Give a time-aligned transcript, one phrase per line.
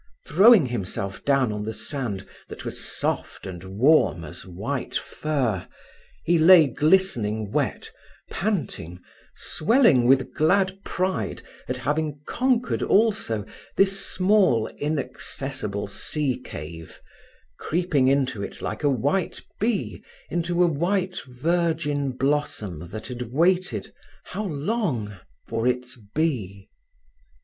[0.25, 5.67] Throwing himself down on the sand that was soft and warm as white fur,
[6.25, 7.91] he lay glistening wet,
[8.31, 8.99] panting,
[9.35, 13.45] swelling with glad pride at having conquered also
[13.77, 16.99] this small, inaccessible sea cave,
[17.59, 23.93] creeping into it like a white bee into a white virgin blossom that had waited,
[24.23, 26.67] how long, for its bee.